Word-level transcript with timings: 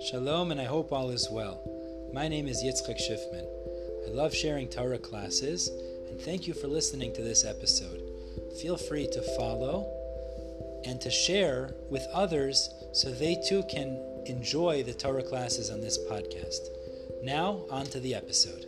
Shalom, 0.00 0.52
and 0.52 0.60
I 0.60 0.64
hope 0.64 0.92
all 0.92 1.10
is 1.10 1.28
well. 1.28 1.60
My 2.14 2.28
name 2.28 2.46
is 2.46 2.62
Yitzchak 2.62 3.00
Schiffman. 3.00 3.44
I 4.06 4.10
love 4.12 4.32
sharing 4.32 4.68
Torah 4.68 4.96
classes, 4.96 5.68
and 6.08 6.20
thank 6.20 6.46
you 6.46 6.54
for 6.54 6.68
listening 6.68 7.12
to 7.14 7.22
this 7.22 7.44
episode. 7.44 8.00
Feel 8.62 8.76
free 8.76 9.08
to 9.08 9.20
follow 9.36 9.90
and 10.84 11.00
to 11.00 11.10
share 11.10 11.74
with 11.90 12.06
others 12.12 12.70
so 12.92 13.10
they 13.10 13.42
too 13.48 13.64
can 13.64 14.00
enjoy 14.26 14.84
the 14.84 14.94
Torah 14.94 15.24
classes 15.24 15.68
on 15.68 15.80
this 15.80 15.98
podcast. 16.08 16.68
Now, 17.24 17.64
on 17.68 17.86
to 17.86 17.98
the 17.98 18.14
episode. 18.14 18.66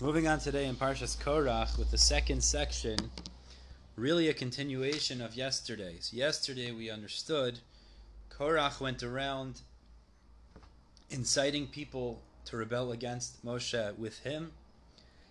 Moving 0.00 0.26
on 0.28 0.38
today 0.38 0.64
in 0.64 0.76
Parshas 0.76 1.22
Korach 1.22 1.76
with 1.76 1.90
the 1.90 1.98
second 1.98 2.42
section 2.42 2.96
really 4.00 4.30
a 4.30 4.34
continuation 4.34 5.20
of 5.20 5.36
yesterday's. 5.36 6.10
Yesterday 6.10 6.72
we 6.72 6.88
understood 6.88 7.58
Korach 8.30 8.80
went 8.80 9.02
around 9.02 9.60
inciting 11.10 11.66
people 11.66 12.22
to 12.46 12.56
rebel 12.56 12.92
against 12.92 13.44
Moshe 13.44 13.98
with 13.98 14.20
him. 14.20 14.52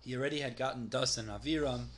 He 0.00 0.16
already 0.16 0.40
had 0.40 0.56
gotten 0.56 0.88
Dasan 0.88 1.26
Aviram, 1.26 1.88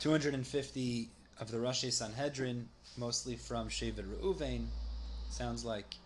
250 0.00 1.10
of 1.38 1.50
the 1.50 1.58
Rashei 1.58 1.92
Sanhedrin, 1.92 2.70
mostly 2.96 3.36
from 3.36 3.68
Shevet 3.68 4.10
Reuven, 4.10 4.68
sounds 5.28 5.66
like. 5.66 5.96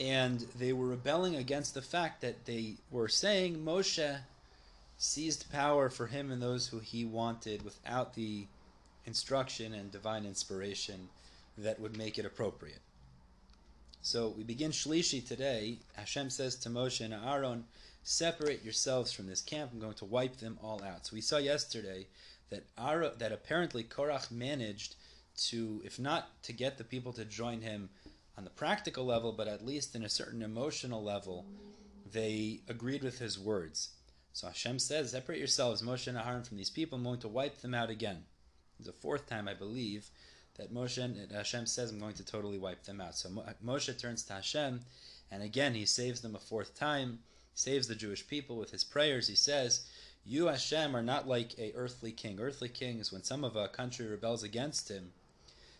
And 0.00 0.40
they 0.58 0.72
were 0.72 0.88
rebelling 0.88 1.36
against 1.36 1.74
the 1.74 1.82
fact 1.82 2.20
that 2.22 2.46
they 2.46 2.78
were 2.90 3.06
saying 3.06 3.64
Moshe 3.64 4.22
seized 4.98 5.52
power 5.52 5.88
for 5.88 6.08
him 6.08 6.32
and 6.32 6.42
those 6.42 6.66
who 6.66 6.80
he 6.80 7.04
wanted 7.04 7.62
without 7.62 8.14
the 8.14 8.48
instruction 9.06 9.74
and 9.74 9.90
divine 9.90 10.24
inspiration 10.24 11.08
that 11.58 11.80
would 11.80 11.96
make 11.96 12.18
it 12.18 12.24
appropriate. 12.24 12.80
So 14.02 14.32
we 14.36 14.44
begin 14.44 14.70
Shlishi 14.70 15.26
today. 15.26 15.78
Hashem 15.94 16.30
says 16.30 16.56
to 16.56 16.70
Moshe 16.70 17.04
and 17.04 17.12
Aaron, 17.12 17.64
separate 18.02 18.64
yourselves 18.64 19.12
from 19.12 19.26
this 19.26 19.42
camp. 19.42 19.72
I'm 19.72 19.80
going 19.80 19.94
to 19.94 20.06
wipe 20.06 20.36
them 20.36 20.58
all 20.62 20.82
out. 20.82 21.06
So 21.06 21.14
we 21.14 21.20
saw 21.20 21.36
yesterday 21.36 22.06
that 22.48 22.64
Aaron, 22.78 23.12
that 23.18 23.32
apparently 23.32 23.84
Korach 23.84 24.30
managed 24.30 24.96
to, 25.48 25.82
if 25.84 25.98
not 25.98 26.42
to 26.44 26.52
get 26.52 26.78
the 26.78 26.84
people 26.84 27.12
to 27.12 27.24
join 27.24 27.60
him 27.60 27.90
on 28.38 28.44
the 28.44 28.50
practical 28.50 29.04
level, 29.04 29.32
but 29.32 29.48
at 29.48 29.66
least 29.66 29.94
in 29.94 30.02
a 30.02 30.08
certain 30.08 30.42
emotional 30.42 31.02
level, 31.02 31.44
they 32.10 32.60
agreed 32.68 33.02
with 33.02 33.18
his 33.18 33.38
words. 33.38 33.90
So 34.32 34.46
Hashem 34.46 34.78
says, 34.78 35.10
separate 35.10 35.38
yourselves, 35.38 35.82
Moshe 35.82 36.06
and 36.06 36.16
Aaron, 36.16 36.42
from 36.42 36.56
these 36.56 36.70
people. 36.70 36.96
I'm 36.96 37.04
going 37.04 37.20
to 37.20 37.28
wipe 37.28 37.60
them 37.60 37.74
out 37.74 37.90
again 37.90 38.24
the 38.84 38.92
fourth 38.92 39.26
time, 39.26 39.48
I 39.48 39.54
believe, 39.54 40.10
that 40.56 40.72
Moshe 40.72 41.30
Hashem 41.32 41.66
says, 41.66 41.90
"I'm 41.90 41.98
going 41.98 42.14
to 42.14 42.24
totally 42.24 42.58
wipe 42.58 42.84
them 42.84 43.00
out." 43.00 43.16
So 43.16 43.28
Moshe 43.64 43.98
turns 43.98 44.22
to 44.24 44.34
Hashem, 44.34 44.84
and 45.30 45.42
again 45.42 45.74
he 45.74 45.86
saves 45.86 46.20
them 46.20 46.34
a 46.34 46.40
fourth 46.40 46.74
time, 46.74 47.22
saves 47.54 47.88
the 47.88 47.94
Jewish 47.94 48.26
people 48.26 48.56
with 48.56 48.70
his 48.70 48.84
prayers. 48.84 49.28
He 49.28 49.34
says, 49.34 49.86
"You 50.24 50.46
Hashem 50.46 50.94
are 50.94 51.02
not 51.02 51.26
like 51.26 51.58
a 51.58 51.72
earthly 51.74 52.12
king. 52.12 52.40
Earthly 52.40 52.68
kings, 52.68 53.10
when 53.10 53.22
some 53.22 53.44
of 53.44 53.56
a 53.56 53.68
country 53.68 54.06
rebels 54.06 54.42
against 54.42 54.90
him, 54.90 55.12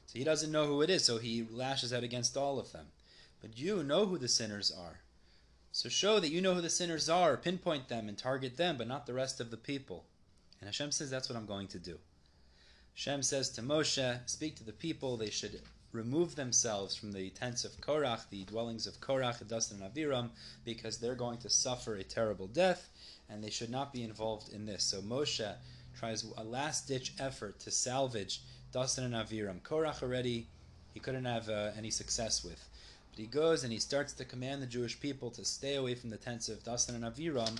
so 0.06 0.18
he 0.18 0.24
doesn't 0.24 0.52
know 0.52 0.66
who 0.66 0.82
it 0.82 0.90
is, 0.90 1.04
so 1.04 1.18
he 1.18 1.42
lashes 1.44 1.92
out 1.92 2.04
against 2.04 2.36
all 2.36 2.58
of 2.58 2.72
them. 2.72 2.86
But 3.40 3.58
you 3.58 3.82
know 3.82 4.06
who 4.06 4.18
the 4.18 4.28
sinners 4.28 4.70
are." 4.70 5.00
So 5.72 5.88
show 5.88 6.18
that 6.18 6.30
you 6.30 6.40
know 6.40 6.54
who 6.54 6.60
the 6.60 6.68
sinners 6.68 7.08
are, 7.08 7.36
pinpoint 7.36 7.88
them 7.88 8.08
and 8.08 8.18
target 8.18 8.56
them, 8.56 8.76
but 8.76 8.88
not 8.88 9.06
the 9.06 9.14
rest 9.14 9.40
of 9.40 9.50
the 9.50 9.56
people. 9.56 10.04
And 10.60 10.66
Hashem 10.66 10.90
says 10.90 11.10
that's 11.10 11.28
what 11.28 11.36
I'm 11.36 11.46
going 11.46 11.68
to 11.68 11.78
do. 11.78 12.00
Shem 12.94 13.22
says 13.22 13.50
to 13.50 13.62
Moshe, 13.62 14.20
Speak 14.28 14.56
to 14.56 14.64
the 14.64 14.72
people, 14.72 15.16
they 15.16 15.30
should 15.30 15.62
remove 15.92 16.36
themselves 16.36 16.94
from 16.94 17.12
the 17.12 17.30
tents 17.30 17.64
of 17.64 17.80
Korach, 17.80 18.28
the 18.30 18.44
dwellings 18.44 18.86
of 18.86 19.00
Korach, 19.00 19.42
Dasan 19.44 19.82
and 19.82 19.94
Aviram, 19.94 20.30
because 20.64 20.98
they're 20.98 21.14
going 21.14 21.38
to 21.38 21.50
suffer 21.50 21.96
a 21.96 22.04
terrible 22.04 22.46
death, 22.46 22.88
and 23.28 23.42
they 23.42 23.50
should 23.50 23.70
not 23.70 23.92
be 23.92 24.02
involved 24.02 24.52
in 24.52 24.66
this. 24.66 24.84
So 24.84 25.00
Moshe 25.00 25.54
tries 25.96 26.24
a 26.36 26.44
last 26.44 26.86
ditch 26.86 27.12
effort 27.18 27.58
to 27.60 27.70
salvage 27.70 28.42
Dasan 28.72 29.04
and 29.06 29.14
Aviram. 29.14 29.60
Korach 29.62 30.02
already 30.02 30.46
he 30.94 31.00
couldn't 31.00 31.24
have 31.24 31.48
uh, 31.48 31.70
any 31.76 31.90
success 31.90 32.44
with. 32.44 32.68
But 33.10 33.20
he 33.20 33.26
goes 33.26 33.64
and 33.64 33.72
he 33.72 33.78
starts 33.78 34.12
to 34.14 34.24
command 34.24 34.62
the 34.62 34.66
Jewish 34.66 34.98
people 34.98 35.30
to 35.32 35.44
stay 35.44 35.76
away 35.76 35.94
from 35.94 36.10
the 36.10 36.16
tents 36.16 36.48
of 36.48 36.62
Dasan 36.62 36.94
and 36.94 37.04
Aviram, 37.04 37.58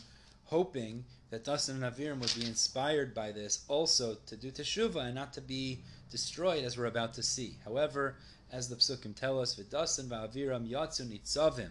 hoping 0.50 1.04
that 1.30 1.44
Dasan 1.44 1.82
and 1.82 1.84
Aviram 1.84 2.20
would 2.20 2.34
be 2.34 2.46
inspired 2.46 3.14
by 3.14 3.30
this 3.30 3.64
also 3.68 4.16
to 4.26 4.36
do 4.36 4.50
teshuva 4.50 5.06
and 5.06 5.14
not 5.14 5.32
to 5.32 5.40
be 5.40 5.78
destroyed 6.10 6.64
as 6.64 6.76
we're 6.76 6.86
about 6.86 7.14
to 7.14 7.22
see. 7.22 7.56
However, 7.64 8.16
as 8.52 8.68
the 8.68 8.74
psukim 8.74 9.14
tell 9.14 9.40
us, 9.40 9.54
v'dasan 9.54 10.08
v'aviram 10.08 10.68
yatsu 10.68 11.06
nitzavim. 11.06 11.70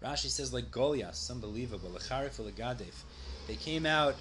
Rashi 0.00 0.28
says 0.28 0.52
like 0.52 0.70
Goliath, 0.70 1.28
unbelievable. 1.30 1.90
Lecharif 1.90 2.40
legadef. 2.40 3.02
They 3.48 3.56
came 3.56 3.84
out 3.84 4.14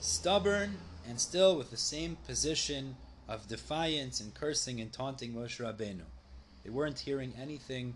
stubborn 0.00 0.78
and 1.08 1.20
still 1.20 1.56
with 1.56 1.70
the 1.70 1.76
same 1.76 2.16
position 2.26 2.96
of 3.28 3.46
defiance 3.46 4.20
and 4.20 4.34
cursing 4.34 4.80
and 4.80 4.92
taunting 4.92 5.34
Moshe 5.34 5.60
Rabbeinu. 5.60 6.04
They 6.64 6.70
weren't 6.70 6.98
hearing 6.98 7.34
anything. 7.40 7.94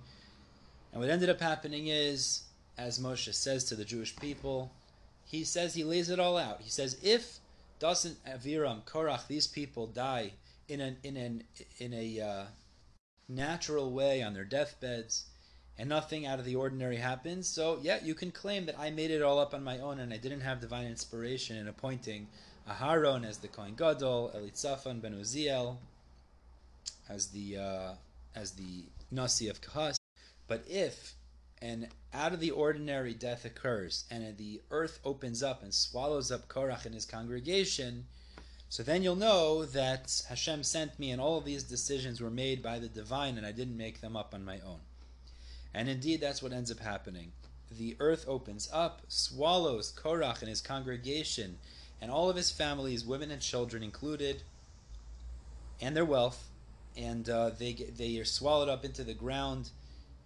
And 0.92 1.00
what 1.00 1.10
ended 1.10 1.30
up 1.30 1.40
happening 1.40 1.88
is, 1.88 2.42
as 2.78 2.98
Moshe 2.98 3.34
says 3.34 3.64
to 3.64 3.74
the 3.74 3.84
Jewish 3.84 4.14
people, 4.16 4.70
he 5.24 5.44
says 5.44 5.74
he 5.74 5.84
lays 5.84 6.08
it 6.08 6.20
all 6.20 6.38
out. 6.38 6.62
He 6.62 6.70
says 6.70 6.96
if 7.02 7.40
Dasan 7.80 8.14
Aviram 8.26 8.84
Korach 8.84 9.26
these 9.26 9.46
people 9.46 9.86
die 9.86 10.32
in 10.68 10.80
an 10.80 10.96
in 11.02 11.16
an 11.16 11.44
in 11.78 11.92
a 11.92 12.20
uh, 12.20 12.44
natural 13.28 13.90
way 13.90 14.22
on 14.22 14.32
their 14.32 14.44
deathbeds 14.44 15.24
and 15.76 15.88
nothing 15.88 16.24
out 16.26 16.38
of 16.38 16.44
the 16.44 16.56
ordinary 16.56 16.96
happens, 16.96 17.46
so 17.46 17.78
yeah, 17.82 17.98
you 18.02 18.14
can 18.14 18.30
claim 18.30 18.66
that 18.66 18.78
I 18.78 18.90
made 18.90 19.10
it 19.10 19.22
all 19.22 19.38
up 19.38 19.54
on 19.54 19.62
my 19.62 19.78
own 19.80 20.00
and 20.00 20.12
I 20.12 20.16
didn't 20.16 20.40
have 20.40 20.60
divine 20.60 20.86
inspiration 20.86 21.56
in 21.56 21.68
appointing 21.68 22.28
Aharon 22.68 23.26
as 23.26 23.38
the 23.38 23.48
Kohen 23.48 23.74
Gadol, 23.74 24.32
Elitzaphan 24.34 25.00
ben 25.00 25.14
Uziel 25.14 25.76
as 27.08 27.28
the 27.28 27.56
uh, 27.56 27.92
as 28.34 28.52
the 28.52 28.84
Nasi 29.10 29.48
of 29.48 29.60
Kahas. 29.60 29.96
But 30.46 30.64
if 30.68 31.14
and 31.60 31.88
out 32.12 32.32
of 32.32 32.40
the 32.40 32.50
ordinary 32.50 33.14
death 33.14 33.44
occurs, 33.44 34.04
and 34.10 34.36
the 34.36 34.60
earth 34.70 35.00
opens 35.04 35.42
up 35.42 35.62
and 35.62 35.74
swallows 35.74 36.30
up 36.30 36.48
Korach 36.48 36.84
and 36.84 36.94
his 36.94 37.04
congregation, 37.04 38.06
so 38.68 38.82
then 38.82 39.02
you'll 39.02 39.16
know 39.16 39.64
that 39.64 40.22
Hashem 40.28 40.62
sent 40.62 40.98
me, 40.98 41.10
and 41.10 41.20
all 41.20 41.38
of 41.38 41.44
these 41.44 41.64
decisions 41.64 42.20
were 42.20 42.30
made 42.30 42.62
by 42.62 42.78
the 42.78 42.88
divine, 42.88 43.36
and 43.36 43.46
I 43.46 43.52
didn't 43.52 43.76
make 43.76 44.00
them 44.00 44.16
up 44.16 44.34
on 44.34 44.44
my 44.44 44.60
own. 44.60 44.80
And 45.74 45.88
indeed, 45.88 46.20
that's 46.20 46.42
what 46.42 46.52
ends 46.52 46.70
up 46.70 46.80
happening. 46.80 47.32
The 47.70 47.96
earth 47.98 48.24
opens 48.28 48.68
up, 48.72 49.02
swallows 49.08 49.92
Korach 49.92 50.40
and 50.40 50.48
his 50.48 50.60
congregation, 50.60 51.58
and 52.00 52.10
all 52.10 52.30
of 52.30 52.36
his 52.36 52.50
families, 52.50 53.04
women 53.04 53.30
and 53.30 53.42
children 53.42 53.82
included, 53.82 54.42
and 55.80 55.96
their 55.96 56.04
wealth, 56.04 56.48
and 56.96 57.28
uh, 57.28 57.50
they 57.50 57.72
they 57.72 58.18
are 58.18 58.24
swallowed 58.24 58.68
up 58.68 58.84
into 58.84 59.04
the 59.04 59.14
ground 59.14 59.70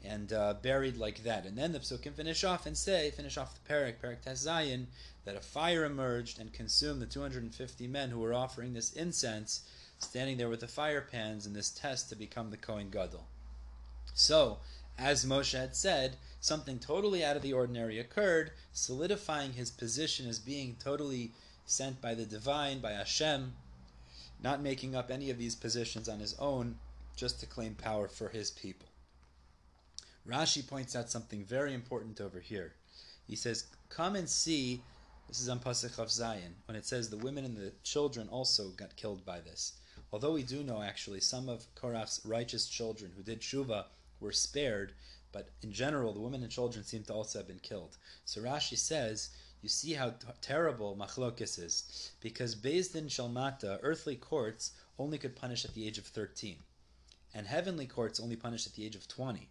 and 0.04 0.32
uh, 0.32 0.54
buried 0.54 0.96
like 0.96 1.22
that. 1.22 1.46
And 1.46 1.56
then 1.56 1.72
the 1.72 1.78
psukim 1.78 2.14
finish 2.14 2.44
off 2.44 2.66
and 2.66 2.76
say, 2.76 3.10
finish 3.10 3.36
off 3.36 3.54
the 3.54 3.72
parak, 3.72 3.94
parak 4.02 4.24
Zayin, 4.24 4.86
that 5.24 5.36
a 5.36 5.40
fire 5.40 5.84
emerged 5.84 6.40
and 6.40 6.52
consumed 6.52 7.00
the 7.00 7.06
250 7.06 7.86
men 7.86 8.10
who 8.10 8.18
were 8.18 8.34
offering 8.34 8.72
this 8.72 8.92
incense, 8.92 9.62
standing 9.98 10.36
there 10.36 10.48
with 10.48 10.60
the 10.60 10.68
fire 10.68 11.00
pans 11.00 11.46
in 11.46 11.52
this 11.52 11.70
test 11.70 12.08
to 12.08 12.16
become 12.16 12.50
the 12.50 12.56
Kohen 12.56 12.90
Gadol. 12.90 13.26
So, 14.14 14.58
as 14.98 15.24
Moshe 15.24 15.56
had 15.56 15.76
said, 15.76 16.16
something 16.40 16.78
totally 16.78 17.24
out 17.24 17.36
of 17.36 17.42
the 17.42 17.52
ordinary 17.52 17.98
occurred, 17.98 18.50
solidifying 18.72 19.52
his 19.52 19.70
position 19.70 20.28
as 20.28 20.38
being 20.38 20.76
totally 20.82 21.32
sent 21.64 22.00
by 22.00 22.14
the 22.14 22.26
divine, 22.26 22.80
by 22.80 22.92
Hashem, 22.92 23.54
not 24.42 24.60
making 24.60 24.94
up 24.96 25.10
any 25.10 25.30
of 25.30 25.38
these 25.38 25.54
positions 25.54 26.08
on 26.08 26.18
his 26.18 26.34
own, 26.34 26.78
just 27.14 27.40
to 27.40 27.46
claim 27.46 27.74
power 27.74 28.08
for 28.08 28.28
his 28.28 28.50
people. 28.50 28.88
Rashi 30.26 30.64
points 30.64 30.94
out 30.94 31.10
something 31.10 31.44
very 31.44 31.74
important 31.74 32.20
over 32.20 32.38
here. 32.38 32.74
He 33.26 33.34
says, 33.34 33.66
Come 33.88 34.14
and 34.14 34.28
see, 34.28 34.80
this 35.26 35.40
is 35.40 35.48
on 35.48 35.58
Pasach 35.58 35.98
of 35.98 36.10
Zion, 36.10 36.54
when 36.66 36.76
it 36.76 36.86
says 36.86 37.10
the 37.10 37.16
women 37.16 37.44
and 37.44 37.56
the 37.56 37.72
children 37.82 38.28
also 38.28 38.68
got 38.70 38.94
killed 38.94 39.24
by 39.24 39.40
this. 39.40 39.72
Although 40.12 40.32
we 40.32 40.44
do 40.44 40.62
know 40.62 40.80
actually 40.80 41.20
some 41.20 41.48
of 41.48 41.66
Korach's 41.74 42.20
righteous 42.24 42.68
children 42.68 43.12
who 43.16 43.22
did 43.22 43.40
Shuva 43.40 43.86
were 44.20 44.30
spared, 44.30 44.92
but 45.32 45.48
in 45.62 45.72
general 45.72 46.12
the 46.12 46.20
women 46.20 46.42
and 46.42 46.52
children 46.52 46.84
seem 46.84 47.02
to 47.04 47.14
also 47.14 47.40
have 47.40 47.48
been 47.48 47.58
killed. 47.58 47.96
So 48.24 48.42
Rashi 48.42 48.78
says, 48.78 49.30
you 49.60 49.68
see 49.68 49.94
how 49.94 50.10
t- 50.10 50.26
terrible 50.40 50.96
Machlokis 50.96 51.58
is, 51.58 52.12
because 52.20 52.54
Beis 52.54 52.92
Din 52.92 53.06
Shalmata, 53.08 53.78
earthly 53.82 54.16
courts, 54.16 54.72
only 54.98 55.18
could 55.18 55.34
punish 55.34 55.64
at 55.64 55.74
the 55.74 55.86
age 55.86 55.98
of 55.98 56.06
13, 56.06 56.58
and 57.34 57.46
heavenly 57.46 57.86
courts 57.86 58.20
only 58.20 58.36
punish 58.36 58.66
at 58.66 58.74
the 58.74 58.84
age 58.84 58.94
of 58.94 59.08
20. 59.08 59.48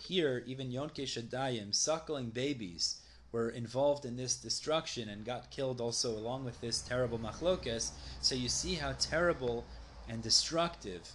Here, 0.00 0.42
even 0.46 0.70
Yonke 0.70 1.04
Shadayim, 1.04 1.74
suckling 1.74 2.30
babies, 2.30 3.00
were 3.30 3.50
involved 3.50 4.04
in 4.04 4.16
this 4.16 4.36
destruction 4.36 5.08
and 5.08 5.24
got 5.24 5.50
killed 5.50 5.80
also 5.80 6.10
along 6.10 6.44
with 6.44 6.60
this 6.60 6.82
terrible 6.82 7.18
machlokes. 7.18 7.90
So 8.20 8.34
you 8.34 8.48
see 8.48 8.74
how 8.74 8.94
terrible 8.98 9.64
and 10.08 10.22
destructive 10.22 11.12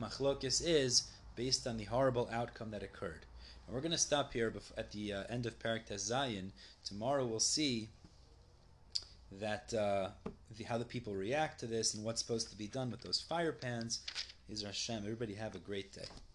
machlokes 0.00 0.62
is 0.64 1.04
based 1.36 1.66
on 1.66 1.76
the 1.76 1.84
horrible 1.84 2.28
outcome 2.32 2.70
that 2.72 2.82
occurred. 2.82 3.26
And 3.66 3.74
we're 3.74 3.80
going 3.80 3.92
to 3.92 3.98
stop 3.98 4.32
here 4.32 4.52
at 4.76 4.90
the 4.90 5.12
uh, 5.12 5.24
end 5.28 5.46
of 5.46 5.58
Parak 5.58 5.86
Zayin. 5.88 6.50
Tomorrow 6.84 7.26
we'll 7.26 7.40
see 7.40 7.88
that 9.40 9.72
uh, 9.72 10.08
the, 10.56 10.64
how 10.64 10.78
the 10.78 10.84
people 10.84 11.14
react 11.14 11.60
to 11.60 11.66
this 11.66 11.94
and 11.94 12.04
what's 12.04 12.20
supposed 12.20 12.50
to 12.50 12.56
be 12.56 12.66
done 12.66 12.90
with 12.90 13.02
those 13.02 13.20
fire 13.20 13.52
pans. 13.52 14.00
Is 14.48 14.62
Hashem. 14.62 14.98
Everybody 15.04 15.34
have 15.34 15.54
a 15.54 15.58
great 15.58 15.92
day. 15.92 16.04